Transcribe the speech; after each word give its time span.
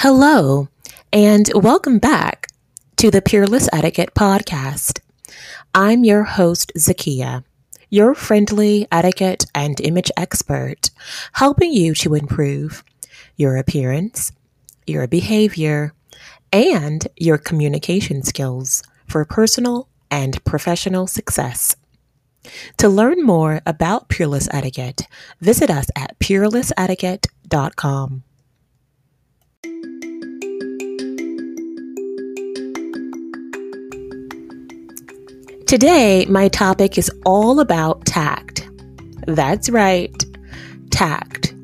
Hello, 0.00 0.68
and 1.10 1.50
welcome 1.54 1.98
back 1.98 2.48
to 2.96 3.10
the 3.10 3.22
Peerless 3.22 3.66
Etiquette 3.72 4.10
Podcast. 4.14 5.00
I'm 5.74 6.04
your 6.04 6.22
host, 6.22 6.70
Zakia, 6.76 7.44
your 7.88 8.14
friendly 8.14 8.86
etiquette 8.92 9.46
and 9.54 9.80
image 9.80 10.12
expert, 10.14 10.90
helping 11.32 11.72
you 11.72 11.94
to 11.94 12.14
improve 12.14 12.84
your 13.36 13.56
appearance, 13.56 14.32
your 14.86 15.06
behavior, 15.06 15.94
and 16.52 17.08
your 17.16 17.38
communication 17.38 18.22
skills 18.22 18.82
for 19.06 19.24
personal 19.24 19.88
and 20.10 20.44
professional 20.44 21.06
success. 21.06 21.74
To 22.76 22.90
learn 22.90 23.22
more 23.22 23.62
about 23.64 24.10
Peerless 24.10 24.46
Etiquette, 24.52 25.08
visit 25.40 25.70
us 25.70 25.86
at 25.96 26.18
peerlessetiquette.com. 26.18 28.24
Today, 35.66 36.24
my 36.26 36.46
topic 36.46 36.96
is 36.96 37.10
all 37.24 37.58
about 37.58 38.06
tact. 38.06 38.70
That's 39.26 39.68
right, 39.68 40.14
tact. 40.90 41.56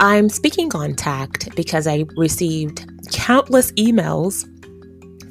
I'm 0.00 0.28
speaking 0.28 0.74
on 0.74 0.94
tact 0.94 1.54
because 1.54 1.86
I 1.86 2.04
received 2.16 2.84
countless 3.12 3.70
emails 3.72 4.44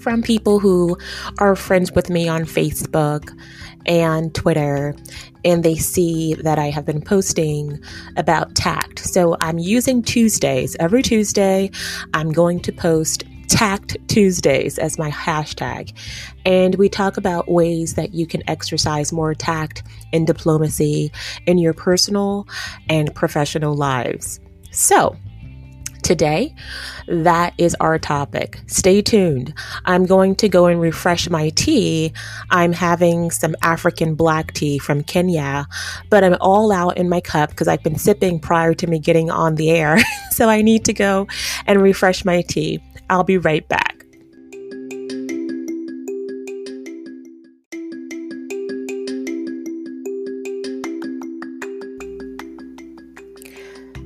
from 0.01 0.21
people 0.21 0.59
who 0.59 0.97
are 1.39 1.57
friends 1.57 1.91
with 1.91 2.09
me 2.09 2.29
on 2.29 2.45
Facebook 2.45 3.37
and 3.85 4.33
Twitter, 4.33 4.95
and 5.43 5.65
they 5.65 5.75
see 5.75 6.35
that 6.35 6.57
I 6.57 6.69
have 6.69 6.85
been 6.85 7.01
posting 7.01 7.77
about 8.15 8.55
tact. 8.55 8.99
So 8.99 9.35
I'm 9.41 9.57
using 9.57 10.01
Tuesdays. 10.01 10.77
Every 10.79 11.01
Tuesday, 11.01 11.71
I'm 12.13 12.31
going 12.31 12.61
to 12.61 12.71
post 12.71 13.25
Tact 13.47 13.97
Tuesdays 14.07 14.77
as 14.77 14.97
my 14.97 15.09
hashtag. 15.11 15.93
And 16.45 16.75
we 16.75 16.89
talk 16.89 17.17
about 17.17 17.49
ways 17.49 17.95
that 17.95 18.13
you 18.13 18.25
can 18.25 18.47
exercise 18.49 19.11
more 19.11 19.33
tact 19.33 19.83
and 20.11 20.27
diplomacy 20.27 21.11
in 21.45 21.57
your 21.57 21.73
personal 21.73 22.47
and 22.89 23.13
professional 23.15 23.75
lives. 23.75 24.39
So, 24.71 25.15
Today, 26.03 26.53
that 27.07 27.53
is 27.57 27.77
our 27.79 27.97
topic. 27.97 28.59
Stay 28.67 29.01
tuned. 29.01 29.53
I'm 29.85 30.05
going 30.05 30.35
to 30.35 30.49
go 30.49 30.65
and 30.65 30.81
refresh 30.81 31.29
my 31.29 31.47
tea. 31.51 32.11
I'm 32.49 32.73
having 32.73 33.31
some 33.31 33.55
African 33.61 34.13
black 34.13 34.53
tea 34.53 34.79
from 34.79 35.01
Kenya, 35.03 35.65
but 36.09 36.25
I'm 36.25 36.35
all 36.41 36.73
out 36.73 36.97
in 36.97 37.07
my 37.07 37.21
cup 37.21 37.51
because 37.51 37.69
I've 37.69 37.83
been 37.83 37.97
sipping 37.97 38.37
prior 38.37 38.73
to 38.73 38.85
me 38.85 38.99
getting 38.99 39.31
on 39.31 39.55
the 39.55 39.71
air. 39.71 39.97
so 40.31 40.49
I 40.49 40.61
need 40.61 40.83
to 40.85 40.93
go 40.93 41.25
and 41.67 41.81
refresh 41.81 42.25
my 42.25 42.41
tea. 42.41 42.81
I'll 43.09 43.23
be 43.23 43.37
right 43.37 43.67
back. 43.67 43.93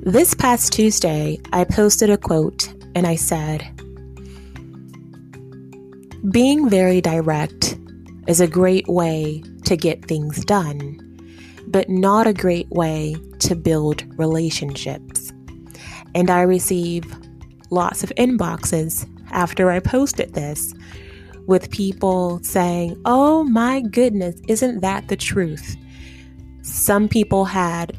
This 0.04 0.34
past 0.34 0.72
Tuesday, 0.72 1.38
I 1.52 1.66
posted 1.66 2.09
a 2.09 2.17
quote 2.17 2.73
and 2.95 3.06
I 3.06 3.16
said, 3.16 3.67
Being 6.32 6.70
very 6.70 7.02
direct 7.02 7.78
is 8.26 8.39
a 8.39 8.48
great 8.48 8.88
way 8.88 9.44
to 9.66 9.76
get 9.76 10.06
things 10.06 10.45
done, 10.45 10.98
but 11.67 11.89
not 11.89 12.26
a 12.26 12.34
great 12.34 12.70
way 12.70 13.17
to 13.39 13.54
build 13.54 14.06
relationships. 14.17 15.34
And 16.16 16.30
I 16.30 16.44
receive 16.44 17.04
lots 17.70 18.04
of 18.04 18.12
inboxes 18.18 19.08
after 19.32 19.70
I 19.70 19.80
posted 19.80 20.34
this 20.34 20.73
with 21.48 21.72
people 21.72 22.40
saying, 22.44 23.02
Oh 23.06 23.44
my 23.44 23.82
goodness, 23.82 24.39
isn't 24.48 24.82
that 24.82 25.08
the 25.08 25.16
truth? 25.16 25.76
Some 26.61 27.08
people 27.08 27.45
had 27.45 27.98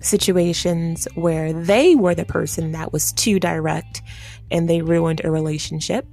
situations 0.00 1.08
where 1.14 1.52
they 1.52 1.94
were 1.94 2.14
the 2.14 2.24
person 2.24 2.72
that 2.72 2.92
was 2.92 3.12
too 3.12 3.40
direct 3.40 4.02
and 4.50 4.68
they 4.68 4.82
ruined 4.82 5.22
a 5.24 5.30
relationship. 5.30 6.06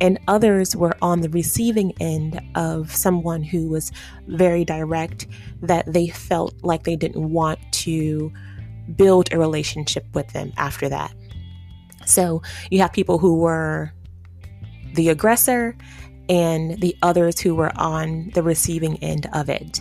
And 0.00 0.18
others 0.26 0.74
were 0.74 0.96
on 1.00 1.20
the 1.20 1.28
receiving 1.28 1.92
end 2.00 2.40
of 2.56 2.94
someone 2.94 3.42
who 3.42 3.68
was 3.68 3.92
very 4.26 4.64
direct 4.64 5.26
that 5.62 5.84
they 5.92 6.08
felt 6.08 6.54
like 6.62 6.82
they 6.82 6.96
didn't 6.96 7.30
want 7.30 7.60
to 7.72 8.32
build 8.96 9.32
a 9.32 9.38
relationship 9.38 10.04
with 10.12 10.28
them 10.32 10.52
after 10.56 10.88
that. 10.88 11.14
So 12.06 12.42
you 12.70 12.80
have 12.80 12.92
people 12.92 13.18
who 13.18 13.38
were 13.38 13.92
the 14.94 15.08
aggressor 15.08 15.76
and 16.28 16.80
the 16.80 16.96
others 17.02 17.40
who 17.40 17.54
were 17.54 17.72
on 17.76 18.30
the 18.34 18.42
receiving 18.42 18.96
end 19.02 19.28
of 19.32 19.48
it. 19.48 19.80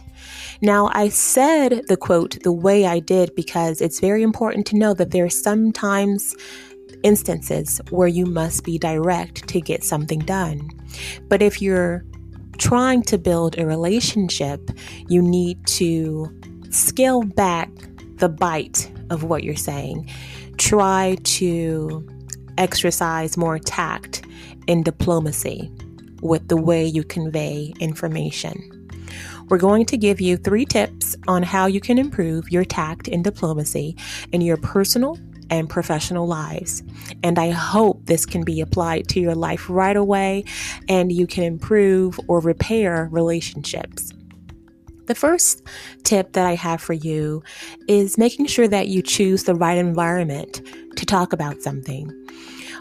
Now, 0.61 0.89
I 0.93 1.09
said 1.09 1.83
the 1.87 1.97
quote 1.97 2.41
the 2.43 2.51
way 2.51 2.85
I 2.85 2.99
did 2.99 3.35
because 3.35 3.81
it's 3.81 3.99
very 3.99 4.23
important 4.23 4.65
to 4.67 4.77
know 4.77 4.93
that 4.93 5.11
there 5.11 5.25
are 5.25 5.29
sometimes 5.29 6.35
instances 7.03 7.81
where 7.89 8.07
you 8.07 8.25
must 8.25 8.63
be 8.63 8.77
direct 8.77 9.47
to 9.49 9.61
get 9.61 9.83
something 9.83 10.19
done. 10.19 10.69
But 11.27 11.41
if 11.41 11.61
you're 11.61 12.03
trying 12.57 13.03
to 13.03 13.17
build 13.17 13.57
a 13.57 13.65
relationship, 13.65 14.69
you 15.07 15.21
need 15.21 15.65
to 15.67 16.33
scale 16.69 17.23
back 17.23 17.69
the 18.17 18.29
bite 18.29 18.91
of 19.09 19.23
what 19.23 19.43
you're 19.43 19.55
saying. 19.55 20.09
Try 20.57 21.17
to 21.23 22.07
exercise 22.57 23.37
more 23.37 23.59
tact 23.59 24.23
and 24.67 24.85
diplomacy 24.85 25.71
with 26.21 26.47
the 26.47 26.57
way 26.57 26.85
you 26.85 27.03
convey 27.03 27.73
information. 27.79 28.69
We're 29.49 29.57
going 29.57 29.85
to 29.87 29.97
give 29.97 30.21
you 30.21 30.37
three 30.37 30.65
tips 30.65 31.15
on 31.27 31.43
how 31.43 31.65
you 31.65 31.81
can 31.81 31.97
improve 31.97 32.49
your 32.49 32.63
tact 32.63 33.07
and 33.07 33.23
diplomacy 33.23 33.95
in 34.31 34.41
your 34.41 34.57
personal 34.57 35.19
and 35.49 35.69
professional 35.69 36.27
lives. 36.27 36.81
And 37.21 37.37
I 37.37 37.51
hope 37.51 38.05
this 38.05 38.25
can 38.25 38.43
be 38.43 38.61
applied 38.61 39.07
to 39.09 39.19
your 39.19 39.35
life 39.35 39.69
right 39.69 39.95
away 39.95 40.45
and 40.89 41.11
you 41.11 41.27
can 41.27 41.43
improve 41.43 42.19
or 42.27 42.39
repair 42.39 43.09
relationships. 43.11 44.11
The 45.05 45.15
first 45.15 45.61
tip 46.03 46.33
that 46.33 46.45
I 46.45 46.55
have 46.55 46.81
for 46.81 46.93
you 46.93 47.43
is 47.87 48.17
making 48.17 48.45
sure 48.45 48.67
that 48.67 48.87
you 48.87 49.01
choose 49.01 49.43
the 49.43 49.55
right 49.55 49.77
environment 49.77 50.61
to 50.95 51.05
talk 51.05 51.33
about 51.33 51.61
something. 51.61 52.09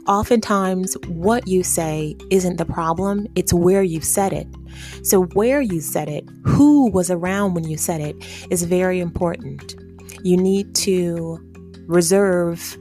Oftentimes, 0.06 0.96
what 1.06 1.46
you 1.46 1.62
say 1.62 2.16
isn't 2.30 2.56
the 2.56 2.64
problem, 2.64 3.26
it's 3.34 3.52
where 3.52 3.82
you 3.82 4.00
said 4.00 4.32
it. 4.32 4.46
So, 5.02 5.24
where 5.26 5.60
you 5.60 5.80
said 5.80 6.08
it, 6.08 6.28
who 6.44 6.90
was 6.90 7.10
around 7.10 7.54
when 7.54 7.64
you 7.64 7.76
said 7.76 8.00
it, 8.00 8.16
is 8.50 8.64
very 8.64 9.00
important. 9.00 9.76
You 10.22 10.36
need 10.36 10.74
to 10.76 11.38
reserve 11.86 12.76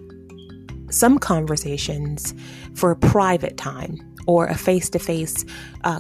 some 0.89 1.17
conversations 1.19 2.33
for 2.75 2.95
private 2.95 3.57
time 3.57 3.97
or 4.27 4.47
a 4.47 4.55
face 4.55 4.89
to 4.89 4.99
face 4.99 5.45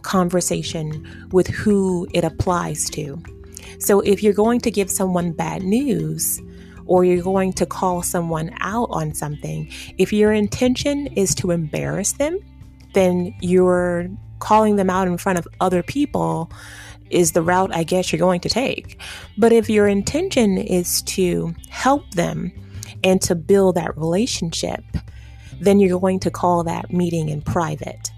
conversation 0.01 1.27
with 1.31 1.47
who 1.47 2.07
it 2.13 2.23
applies 2.23 2.89
to. 2.91 3.21
So, 3.79 3.99
if 4.01 4.21
you're 4.21 4.33
going 4.33 4.59
to 4.61 4.71
give 4.71 4.89
someone 4.91 5.31
bad 5.31 5.63
news, 5.63 6.41
or 6.85 7.03
you're 7.05 7.23
going 7.23 7.53
to 7.53 7.65
call 7.65 8.01
someone 8.01 8.51
out 8.59 8.89
on 8.91 9.13
something, 9.13 9.71
if 9.97 10.11
your 10.11 10.33
intention 10.33 11.07
is 11.07 11.33
to 11.35 11.51
embarrass 11.51 12.13
them, 12.13 12.39
then 12.93 13.33
you're 13.41 14.09
calling 14.39 14.75
them 14.75 14.89
out 14.89 15.07
in 15.07 15.17
front 15.17 15.39
of 15.39 15.47
other 15.61 15.81
people 15.83 16.51
is 17.09 17.31
the 17.33 17.41
route 17.41 17.73
I 17.73 17.83
guess 17.83 18.11
you're 18.11 18.19
going 18.19 18.41
to 18.41 18.49
take. 18.49 18.99
But 19.37 19.51
if 19.53 19.69
your 19.69 19.87
intention 19.87 20.57
is 20.57 21.01
to 21.03 21.53
help 21.69 22.09
them 22.11 22.51
and 23.03 23.21
to 23.23 23.35
build 23.35 23.75
that 23.75 23.97
relationship, 23.97 24.83
then 25.59 25.79
you're 25.79 25.99
going 25.99 26.19
to 26.21 26.31
call 26.31 26.63
that 26.63 26.91
meeting 26.91 27.29
in 27.29 27.41
private. 27.41 28.10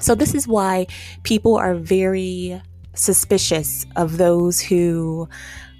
So, 0.00 0.14
this 0.14 0.34
is 0.34 0.46
why 0.48 0.86
people 1.22 1.56
are 1.56 1.74
very 1.74 2.60
suspicious 2.94 3.86
of 3.96 4.18
those 4.18 4.60
who 4.60 5.28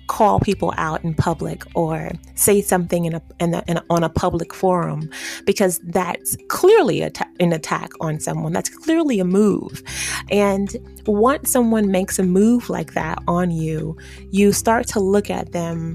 call 0.07 0.39
people 0.41 0.73
out 0.77 1.03
in 1.03 1.15
public 1.15 1.65
or 1.75 2.13
say 2.35 2.61
something 2.61 3.07
in 3.07 3.15
a, 3.15 3.23
in 3.41 3.55
a, 3.55 3.65
in 3.67 3.79
a, 3.79 3.85
on 3.89 4.05
a 4.05 4.09
public 4.09 4.53
forum 4.53 5.09
because 5.47 5.79
that's 5.85 6.37
clearly 6.49 7.03
an 7.03 7.53
attack 7.53 7.91
on 8.01 8.21
someone. 8.21 8.53
That's 8.53 8.69
clearly 8.69 9.19
a 9.19 9.25
move. 9.25 9.83
And 10.31 10.77
once 11.07 11.51
someone 11.51 11.91
makes 11.91 12.19
a 12.19 12.23
move 12.23 12.69
like 12.69 12.93
that 12.95 13.23
on 13.27 13.51
you, 13.51 13.97
you 14.31 14.53
start 14.53 14.87
to 14.89 15.01
look 15.01 15.31
at 15.31 15.53
them 15.53 15.95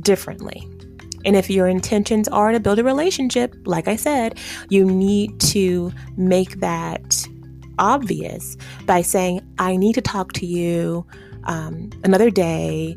differently. 0.00 0.66
And 1.24 1.36
if 1.36 1.50
your 1.50 1.66
intentions 1.66 2.28
are 2.28 2.52
to 2.52 2.60
build 2.60 2.78
a 2.78 2.84
relationship, 2.84 3.54
like 3.64 3.88
I 3.88 3.96
said, 3.96 4.38
you 4.68 4.84
need 4.84 5.40
to 5.40 5.92
make 6.16 6.60
that 6.60 7.26
obvious 7.78 8.56
by 8.86 9.02
saying, 9.02 9.40
I 9.58 9.76
need 9.76 9.94
to 9.94 10.00
talk 10.00 10.32
to 10.34 10.46
you 10.46 11.06
um, 11.44 11.90
another 12.04 12.30
day 12.30 12.96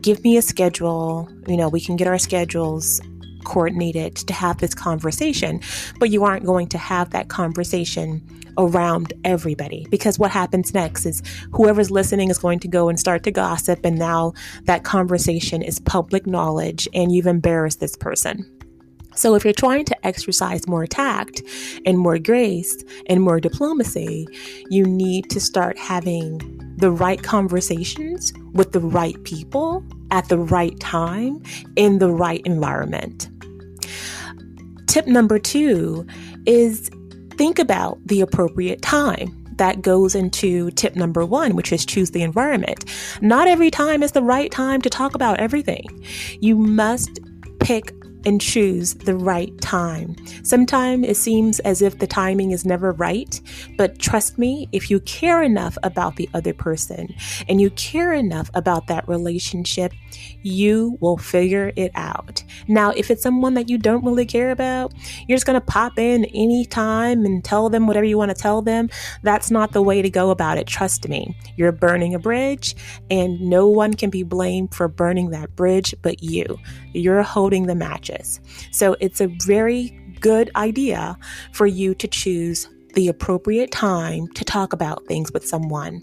give 0.00 0.22
me 0.22 0.36
a 0.36 0.42
schedule. 0.42 1.28
You 1.46 1.56
know, 1.56 1.68
we 1.68 1.80
can 1.80 1.96
get 1.96 2.06
our 2.06 2.18
schedules 2.18 3.00
coordinated 3.44 4.16
to 4.16 4.32
have 4.32 4.58
this 4.58 4.74
conversation, 4.74 5.60
but 5.98 6.10
you 6.10 6.24
aren't 6.24 6.44
going 6.44 6.68
to 6.68 6.78
have 6.78 7.10
that 7.10 7.28
conversation 7.28 8.22
around 8.58 9.12
everybody 9.24 9.86
because 9.90 10.18
what 10.18 10.30
happens 10.30 10.74
next 10.74 11.06
is 11.06 11.22
whoever's 11.52 11.90
listening 11.90 12.30
is 12.30 12.38
going 12.38 12.58
to 12.58 12.68
go 12.68 12.88
and 12.88 13.00
start 13.00 13.22
to 13.22 13.30
gossip, 13.30 13.84
and 13.84 13.98
now 13.98 14.32
that 14.64 14.84
conversation 14.84 15.62
is 15.62 15.78
public 15.80 16.26
knowledge 16.26 16.88
and 16.92 17.12
you've 17.12 17.26
embarrassed 17.26 17.80
this 17.80 17.96
person. 17.96 18.59
So, 19.14 19.34
if 19.34 19.44
you're 19.44 19.52
trying 19.52 19.84
to 19.86 20.06
exercise 20.06 20.66
more 20.66 20.86
tact 20.86 21.42
and 21.84 21.98
more 21.98 22.18
grace 22.18 22.76
and 23.06 23.22
more 23.22 23.40
diplomacy, 23.40 24.26
you 24.70 24.84
need 24.84 25.30
to 25.30 25.40
start 25.40 25.78
having 25.78 26.38
the 26.76 26.90
right 26.90 27.22
conversations 27.22 28.32
with 28.52 28.72
the 28.72 28.80
right 28.80 29.22
people 29.24 29.84
at 30.10 30.28
the 30.28 30.38
right 30.38 30.78
time 30.80 31.42
in 31.76 31.98
the 31.98 32.10
right 32.10 32.40
environment. 32.44 33.28
Tip 34.86 35.06
number 35.06 35.38
two 35.38 36.06
is 36.46 36.90
think 37.36 37.58
about 37.58 37.98
the 38.06 38.20
appropriate 38.20 38.82
time 38.82 39.36
that 39.56 39.82
goes 39.82 40.14
into 40.14 40.70
tip 40.70 40.96
number 40.96 41.24
one, 41.24 41.54
which 41.54 41.70
is 41.70 41.84
choose 41.84 42.12
the 42.12 42.22
environment. 42.22 42.86
Not 43.20 43.46
every 43.46 43.70
time 43.70 44.02
is 44.02 44.12
the 44.12 44.22
right 44.22 44.50
time 44.50 44.80
to 44.80 44.88
talk 44.88 45.14
about 45.14 45.38
everything. 45.38 45.84
You 46.40 46.56
must 46.56 47.20
pick 47.60 47.92
and 48.24 48.40
choose 48.40 48.94
the 48.94 49.14
right 49.14 49.58
time. 49.60 50.16
Sometimes 50.42 51.06
it 51.06 51.16
seems 51.16 51.60
as 51.60 51.82
if 51.82 51.98
the 51.98 52.06
timing 52.06 52.50
is 52.50 52.64
never 52.64 52.92
right, 52.92 53.40
but 53.76 53.98
trust 53.98 54.38
me, 54.38 54.68
if 54.72 54.90
you 54.90 55.00
care 55.00 55.42
enough 55.42 55.76
about 55.82 56.16
the 56.16 56.28
other 56.34 56.52
person 56.52 57.14
and 57.48 57.60
you 57.60 57.70
care 57.70 58.12
enough 58.12 58.50
about 58.54 58.86
that 58.88 59.08
relationship, 59.08 59.92
you 60.42 60.98
will 61.00 61.16
figure 61.16 61.72
it 61.76 61.90
out. 61.94 62.42
Now, 62.68 62.90
if 62.90 63.10
it's 63.10 63.22
someone 63.22 63.54
that 63.54 63.68
you 63.68 63.78
don't 63.78 64.04
really 64.04 64.26
care 64.26 64.50
about, 64.50 64.92
you're 65.26 65.36
just 65.36 65.46
going 65.46 65.60
to 65.60 65.66
pop 65.66 65.98
in 65.98 66.24
anytime 66.26 67.24
and 67.24 67.44
tell 67.44 67.68
them 67.68 67.86
whatever 67.86 68.06
you 68.06 68.18
want 68.18 68.30
to 68.30 68.40
tell 68.40 68.62
them. 68.62 68.90
That's 69.22 69.50
not 69.50 69.72
the 69.72 69.82
way 69.82 70.02
to 70.02 70.10
go 70.10 70.30
about 70.30 70.58
it. 70.58 70.66
Trust 70.66 71.08
me. 71.08 71.36
You're 71.56 71.72
burning 71.72 72.14
a 72.14 72.18
bridge, 72.18 72.74
and 73.10 73.40
no 73.40 73.68
one 73.68 73.94
can 73.94 74.10
be 74.10 74.22
blamed 74.22 74.74
for 74.74 74.88
burning 74.88 75.30
that 75.30 75.54
bridge 75.56 75.94
but 76.02 76.22
you. 76.22 76.58
You're 76.92 77.22
holding 77.22 77.66
the 77.66 77.74
So 78.72 78.96
it's 79.00 79.20
a 79.20 79.26
very 79.26 79.98
good 80.20 80.50
idea 80.56 81.16
for 81.52 81.66
you 81.66 81.94
to 81.94 82.08
choose 82.08 82.68
the 82.94 83.08
appropriate 83.08 83.70
time 83.70 84.28
to 84.34 84.44
talk 84.44 84.72
about 84.72 85.06
things 85.06 85.32
with 85.32 85.46
someone. 85.46 86.02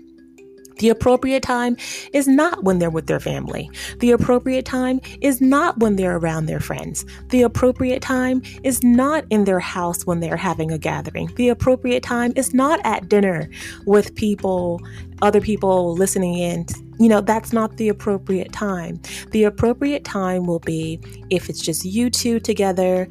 The 0.79 0.89
appropriate 0.89 1.43
time 1.43 1.77
is 2.13 2.27
not 2.27 2.63
when 2.63 2.79
they're 2.79 2.89
with 2.89 3.07
their 3.07 3.19
family. 3.19 3.69
The 3.99 4.11
appropriate 4.11 4.65
time 4.65 5.01
is 5.21 5.41
not 5.41 5.79
when 5.79 5.95
they're 5.95 6.17
around 6.17 6.45
their 6.45 6.59
friends. 6.59 7.05
The 7.29 7.41
appropriate 7.41 8.01
time 8.01 8.41
is 8.63 8.83
not 8.83 9.25
in 9.29 9.45
their 9.45 9.59
house 9.59 10.05
when 10.05 10.19
they're 10.19 10.37
having 10.37 10.71
a 10.71 10.77
gathering. 10.77 11.31
The 11.35 11.49
appropriate 11.49 12.03
time 12.03 12.33
is 12.35 12.53
not 12.53 12.79
at 12.83 13.09
dinner 13.09 13.49
with 13.85 14.13
people, 14.15 14.81
other 15.21 15.41
people 15.41 15.93
listening 15.95 16.37
in. 16.37 16.65
You 16.99 17.09
know, 17.09 17.21
that's 17.21 17.53
not 17.53 17.77
the 17.77 17.89
appropriate 17.89 18.51
time. 18.51 18.99
The 19.31 19.43
appropriate 19.43 20.03
time 20.03 20.45
will 20.45 20.59
be 20.59 20.99
if 21.29 21.49
it's 21.49 21.61
just 21.61 21.85
you 21.85 22.09
two 22.09 22.39
together, 22.39 23.07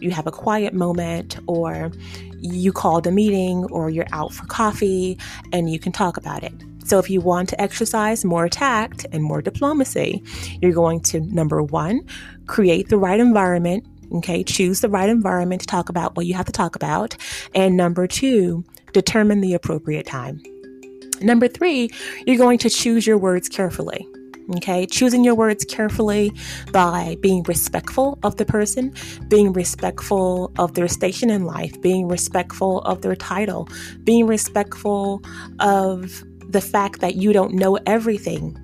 you 0.00 0.10
have 0.10 0.26
a 0.26 0.32
quiet 0.32 0.72
moment, 0.74 1.38
or 1.46 1.90
you 2.40 2.72
called 2.72 3.06
a 3.06 3.10
meeting, 3.10 3.64
or 3.70 3.90
you're 3.90 4.06
out 4.12 4.32
for 4.32 4.46
coffee, 4.46 5.18
and 5.52 5.70
you 5.70 5.78
can 5.78 5.92
talk 5.92 6.16
about 6.16 6.42
it. 6.42 6.54
So, 6.90 6.98
if 6.98 7.08
you 7.08 7.20
want 7.20 7.48
to 7.50 7.60
exercise 7.62 8.24
more 8.24 8.48
tact 8.48 9.06
and 9.12 9.22
more 9.22 9.40
diplomacy, 9.40 10.24
you're 10.60 10.72
going 10.72 11.02
to 11.02 11.20
number 11.20 11.62
one, 11.62 12.00
create 12.48 12.88
the 12.88 12.96
right 12.96 13.20
environment. 13.20 13.86
Okay, 14.14 14.42
choose 14.42 14.80
the 14.80 14.88
right 14.88 15.08
environment 15.08 15.60
to 15.60 15.68
talk 15.68 15.88
about 15.88 16.16
what 16.16 16.26
you 16.26 16.34
have 16.34 16.46
to 16.46 16.52
talk 16.52 16.74
about. 16.74 17.16
And 17.54 17.76
number 17.76 18.08
two, 18.08 18.64
determine 18.92 19.40
the 19.40 19.54
appropriate 19.54 20.04
time. 20.04 20.42
Number 21.20 21.46
three, 21.46 21.90
you're 22.26 22.36
going 22.36 22.58
to 22.58 22.68
choose 22.68 23.06
your 23.06 23.18
words 23.18 23.48
carefully. 23.48 24.04
Okay, 24.56 24.84
choosing 24.84 25.22
your 25.22 25.36
words 25.36 25.64
carefully 25.64 26.32
by 26.72 27.16
being 27.20 27.44
respectful 27.44 28.18
of 28.24 28.36
the 28.36 28.44
person, 28.44 28.92
being 29.28 29.52
respectful 29.52 30.50
of 30.58 30.74
their 30.74 30.88
station 30.88 31.30
in 31.30 31.44
life, 31.44 31.80
being 31.82 32.08
respectful 32.08 32.80
of 32.80 33.02
their 33.02 33.14
title, 33.14 33.68
being 34.02 34.26
respectful 34.26 35.22
of 35.60 36.24
the 36.50 36.60
fact 36.60 37.00
that 37.00 37.14
you 37.14 37.32
don't 37.32 37.54
know 37.54 37.78
everything 37.86 38.56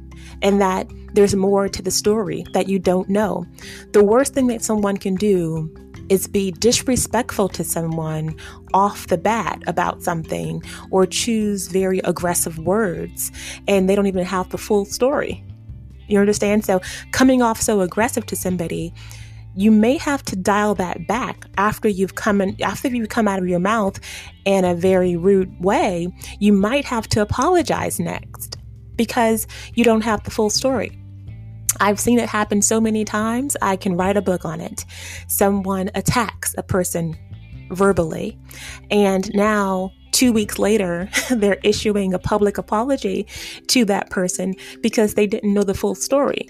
and 0.43 0.61
that 0.61 0.91
there's 1.15 1.35
more 1.35 1.69
to 1.69 1.83
the 1.83 1.91
story 1.91 2.44
that 2.53 2.69
you 2.69 2.79
don't 2.79 3.09
know. 3.09 3.47
The 3.93 4.05
worst 4.05 4.35
thing 4.35 4.49
that 4.49 4.62
someone 4.62 4.97
can 4.97 5.15
do 5.15 5.75
is 6.09 6.29
be 6.29 6.53
disrespectful 6.53 7.49
to 7.49 7.65
someone 7.65 8.37
off 8.75 9.09
the 9.09 9.19
bat 9.19 9.62
about 9.67 10.03
something 10.03 10.62
or 10.91 11.06
choose 11.06 11.69
very 11.69 12.00
aggressive 12.00 12.59
words 12.59 13.33
and 13.67 13.88
they 13.88 13.94
don't 13.94 14.06
even 14.06 14.25
have 14.25 14.50
the 14.50 14.59
full 14.59 14.85
story. 14.85 15.43
You 16.09 16.21
understand? 16.21 16.65
So, 16.65 16.81
coming 17.11 17.43
off 17.43 17.61
so 17.61 17.81
aggressive 17.81 18.27
to 18.27 18.37
somebody 18.37 18.94
you 19.56 19.70
may 19.70 19.97
have 19.97 20.23
to 20.25 20.37
dial 20.37 20.75
that 20.76 21.06
back 21.06 21.47
after 21.56 21.88
you've 21.88 22.14
come 22.14 22.41
in, 22.41 22.61
after 22.62 22.88
you 22.88 23.06
come 23.06 23.26
out 23.26 23.38
of 23.38 23.49
your 23.49 23.58
mouth 23.58 23.99
in 24.44 24.64
a 24.64 24.75
very 24.75 25.17
rude 25.17 25.53
way. 25.61 26.08
You 26.38 26.53
might 26.53 26.85
have 26.85 27.08
to 27.08 27.23
apologize 27.23 27.99
next 27.99 28.58
because 28.97 29.47
you 29.75 29.82
don't 29.82 30.03
have 30.03 30.23
the 30.25 30.31
full 30.31 30.50
story. 30.50 30.97
I've 31.81 32.00
seen 32.00 32.19
it 32.19 32.29
happen 32.29 32.62
so 32.62 32.81
many 32.81 33.05
times, 33.05 33.56
I 33.61 33.76
can 33.76 33.97
write 33.97 34.17
a 34.17 34.23
book 34.23 34.44
on 34.44 34.61
it. 34.61 34.85
Someone 35.29 35.91
attacks 35.94 36.55
a 36.56 36.62
person 36.62 37.17
verbally, 37.70 38.38
and 38.91 39.31
now 39.35 39.91
two 40.12 40.32
weeks 40.32 40.59
later, 40.59 41.09
they're 41.31 41.59
issuing 41.62 42.14
a 42.14 42.19
public 42.19 42.56
apology 42.56 43.26
to 43.69 43.85
that 43.87 44.09
person 44.11 44.55
because 44.81 45.14
they 45.14 45.26
didn't 45.26 45.52
know 45.52 45.62
the 45.62 45.75
full 45.75 45.94
story. 45.94 46.49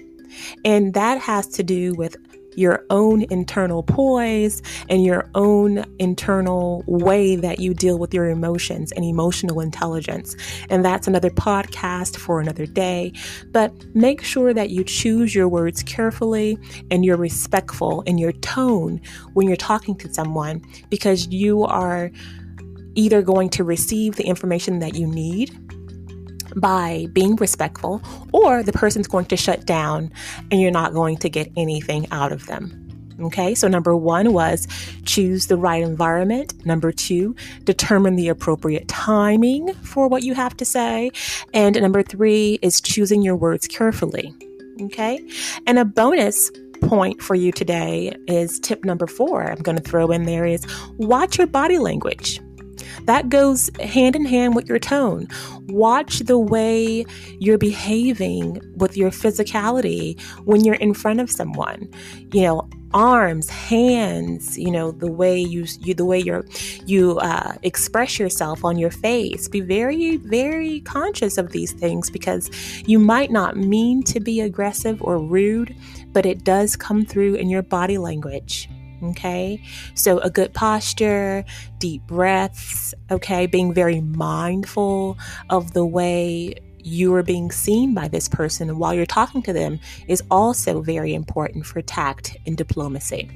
And 0.63 0.93
that 0.93 1.19
has 1.19 1.47
to 1.49 1.63
do 1.63 1.93
with 1.95 2.15
your 2.57 2.83
own 2.89 3.21
internal 3.29 3.83
poise 3.83 4.61
and 4.89 5.03
your 5.03 5.29
own 5.35 5.85
internal 5.99 6.83
way 6.87 7.35
that 7.35 7.59
you 7.59 7.73
deal 7.73 7.99
with 7.99 8.13
your 8.13 8.27
emotions 8.29 8.91
and 8.93 9.05
emotional 9.05 9.59
intelligence. 9.59 10.35
And 10.69 10.83
that's 10.83 11.07
another 11.07 11.29
podcast 11.29 12.17
for 12.17 12.41
another 12.41 12.65
day. 12.65 13.13
But 13.51 13.71
make 13.95 14.23
sure 14.23 14.53
that 14.53 14.71
you 14.71 14.83
choose 14.83 15.35
your 15.35 15.47
words 15.47 15.83
carefully 15.83 16.57
and 16.89 17.05
you're 17.05 17.17
respectful 17.17 18.01
in 18.01 18.17
your 18.17 18.31
tone 18.31 19.01
when 19.33 19.47
you're 19.47 19.55
talking 19.55 19.95
to 19.99 20.11
someone 20.11 20.65
because 20.89 21.27
you 21.27 21.63
are 21.63 22.09
either 22.95 23.21
going 23.21 23.49
to 23.49 23.63
receive 23.63 24.15
the 24.15 24.23
information 24.23 24.79
that 24.79 24.95
you 24.95 25.05
need 25.05 25.55
by 26.57 27.07
being 27.13 27.35
respectful, 27.35 28.01
or 28.33 28.63
the 28.63 28.73
person's 28.73 29.07
going 29.07 29.25
to 29.25 29.37
shut 29.37 29.65
down 29.65 30.11
and 30.51 30.61
you're 30.61 30.71
not 30.71 30.93
going 30.93 31.17
to 31.17 31.29
get 31.29 31.51
anything 31.55 32.07
out 32.11 32.31
of 32.31 32.45
them. 32.47 32.83
Okay, 33.19 33.55
so 33.55 33.67
number 33.67 33.95
one 33.95 34.31
was 34.31 34.67
choose 35.05 35.47
the 35.47 35.57
right 35.57 35.81
environment. 35.81 36.53
Number 36.65 36.91
two, 36.91 37.35
determine 37.63 38.15
the 38.15 38.27
appropriate 38.27 38.87
timing 38.87 39.73
for 39.75 40.07
what 40.07 40.21
you 40.21 40.35
have 40.35 40.55
to 40.57 40.65
say. 40.65 41.09
And 41.53 41.81
number 41.81 42.03
three 42.03 42.59
is 42.61 42.79
choosing 42.79 43.23
your 43.23 43.35
words 43.35 43.67
carefully. 43.67 44.35
Okay, 44.83 45.19
and 45.65 45.79
a 45.79 45.85
bonus 45.85 46.51
point 46.81 47.23
for 47.23 47.33
you 47.33 47.51
today 47.51 48.15
is 48.27 48.59
tip 48.59 48.85
number 48.85 49.07
four. 49.07 49.49
I'm 49.49 49.63
going 49.63 49.77
to 49.77 49.83
throw 49.83 50.11
in 50.11 50.25
there 50.25 50.45
is 50.45 50.63
watch 50.97 51.39
your 51.39 51.47
body 51.47 51.79
language. 51.79 52.39
That 53.05 53.29
goes 53.29 53.69
hand 53.79 54.15
in 54.15 54.25
hand 54.25 54.55
with 54.55 54.67
your 54.67 54.79
tone. 54.79 55.27
Watch 55.67 56.19
the 56.19 56.37
way 56.37 57.05
you're 57.39 57.57
behaving 57.57 58.61
with 58.75 58.97
your 58.97 59.11
physicality 59.11 60.19
when 60.45 60.63
you're 60.63 60.75
in 60.75 60.93
front 60.93 61.19
of 61.19 61.31
someone. 61.31 61.89
You 62.33 62.41
know, 62.43 62.69
arms, 62.93 63.49
hands, 63.49 64.57
you 64.57 64.71
know, 64.71 64.91
the 64.91 65.11
way 65.11 65.39
you, 65.39 65.65
you 65.81 65.93
the 65.93 66.05
way 66.05 66.19
you're 66.19 66.45
you 66.85 67.19
uh, 67.19 67.53
express 67.63 68.19
yourself 68.19 68.63
on 68.63 68.77
your 68.77 68.91
face. 68.91 69.47
Be 69.47 69.61
very, 69.61 70.17
very 70.17 70.81
conscious 70.81 71.37
of 71.37 71.51
these 71.51 71.73
things 71.73 72.09
because 72.09 72.49
you 72.87 72.99
might 72.99 73.31
not 73.31 73.57
mean 73.57 74.03
to 74.03 74.19
be 74.19 74.41
aggressive 74.41 75.01
or 75.01 75.19
rude, 75.19 75.75
but 76.07 76.25
it 76.25 76.43
does 76.43 76.75
come 76.75 77.05
through 77.05 77.35
in 77.35 77.49
your 77.49 77.61
body 77.61 77.97
language. 77.97 78.69
Okay, 79.03 79.61
so 79.93 80.17
a 80.19 80.29
good 80.29 80.53
posture, 80.53 81.45
deep 81.77 82.01
breaths, 82.07 82.95
okay, 83.11 83.45
being 83.45 83.71
very 83.71 84.01
mindful 84.01 85.17
of 85.51 85.73
the 85.73 85.85
way 85.85 86.55
you 86.79 87.13
are 87.13 87.23
being 87.23 87.51
seen 87.51 87.93
by 87.93 88.07
this 88.07 88.27
person 88.27 88.79
while 88.79 88.93
you're 88.93 89.05
talking 89.05 89.41
to 89.43 89.53
them 89.53 89.79
is 90.07 90.23
also 90.31 90.81
very 90.81 91.13
important 91.13 91.65
for 91.65 91.81
tact 91.81 92.37
and 92.45 92.57
diplomacy. 92.57 93.29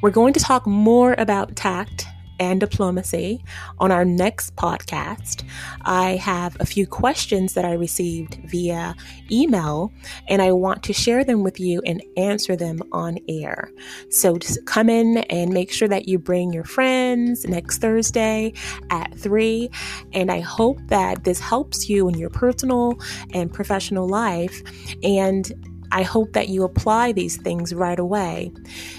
We're 0.00 0.10
going 0.10 0.32
to 0.34 0.40
talk 0.40 0.66
more 0.66 1.14
about 1.18 1.56
tact 1.56 2.06
and 2.38 2.60
diplomacy 2.60 3.44
on 3.78 3.90
our 3.90 4.04
next 4.04 4.56
podcast. 4.56 5.44
I 5.82 6.16
have 6.16 6.56
a 6.60 6.66
few 6.66 6.86
questions 6.86 7.54
that 7.54 7.64
I 7.64 7.72
received 7.72 8.38
via 8.44 8.94
email, 9.30 9.92
and 10.28 10.42
I 10.42 10.52
want 10.52 10.82
to 10.84 10.92
share 10.92 11.24
them 11.24 11.42
with 11.42 11.60
you 11.60 11.82
and 11.86 12.02
answer 12.16 12.56
them 12.56 12.80
on 12.92 13.18
air. 13.28 13.70
So 14.10 14.38
just 14.38 14.64
come 14.66 14.88
in 14.88 15.18
and 15.18 15.52
make 15.52 15.72
sure 15.72 15.88
that 15.88 16.08
you 16.08 16.18
bring 16.18 16.52
your 16.52 16.64
friends 16.64 17.44
next 17.46 17.78
Thursday 17.78 18.52
at 18.90 19.14
3. 19.16 19.70
And 20.12 20.30
I 20.30 20.40
hope 20.40 20.78
that 20.88 21.24
this 21.24 21.40
helps 21.40 21.88
you 21.88 22.08
in 22.08 22.18
your 22.18 22.30
personal 22.30 22.98
and 23.32 23.52
professional 23.52 24.08
life. 24.08 24.62
And 25.02 25.52
I 25.94 26.02
hope 26.02 26.32
that 26.32 26.48
you 26.48 26.64
apply 26.64 27.12
these 27.12 27.36
things 27.36 27.72
right 27.72 28.00
away. 28.00 28.52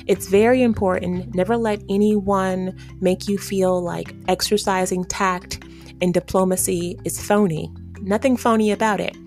It's 0.07 0.27
very 0.27 0.61
important. 0.61 1.35
Never 1.35 1.57
let 1.57 1.83
anyone 1.89 2.73
make 3.01 3.27
you 3.27 3.37
feel 3.37 3.81
like 3.81 4.15
exercising 4.29 5.03
tact 5.03 5.61
and 6.01 6.13
diplomacy 6.13 6.97
is 7.03 7.19
phony. 7.21 7.69
Nothing 7.99 8.37
phony 8.37 8.71
about 8.71 9.01
it. 9.01 9.17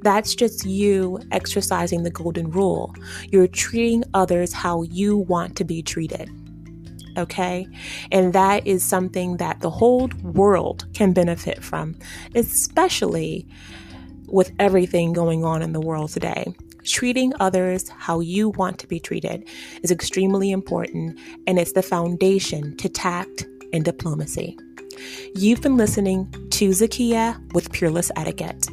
That's 0.00 0.34
just 0.34 0.64
you 0.64 1.20
exercising 1.30 2.02
the 2.02 2.10
golden 2.10 2.50
rule. 2.50 2.94
You're 3.30 3.46
treating 3.46 4.04
others 4.14 4.54
how 4.54 4.82
you 4.84 5.18
want 5.18 5.54
to 5.56 5.64
be 5.64 5.82
treated. 5.82 6.30
Okay? 7.18 7.66
And 8.10 8.32
that 8.32 8.66
is 8.66 8.82
something 8.82 9.36
that 9.36 9.60
the 9.60 9.70
whole 9.70 10.08
world 10.22 10.86
can 10.94 11.12
benefit 11.12 11.62
from, 11.62 11.98
especially 12.34 13.46
with 14.28 14.50
everything 14.58 15.12
going 15.12 15.44
on 15.44 15.60
in 15.60 15.72
the 15.72 15.80
world 15.80 16.10
today. 16.10 16.54
Treating 16.88 17.34
others 17.38 17.90
how 17.90 18.20
you 18.20 18.48
want 18.48 18.78
to 18.78 18.86
be 18.86 18.98
treated 18.98 19.46
is 19.82 19.90
extremely 19.90 20.50
important, 20.50 21.18
and 21.46 21.58
it's 21.58 21.72
the 21.72 21.82
foundation 21.82 22.76
to 22.78 22.88
tact 22.88 23.46
and 23.74 23.84
diplomacy. 23.84 24.56
You've 25.34 25.60
been 25.60 25.76
listening 25.76 26.32
to 26.50 26.70
Zakia 26.70 27.38
with 27.52 27.70
Peerless 27.72 28.10
Etiquette. 28.16 28.68